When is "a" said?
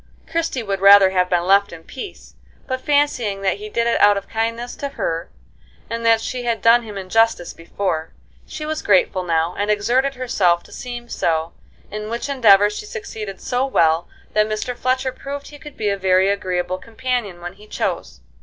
15.89-15.97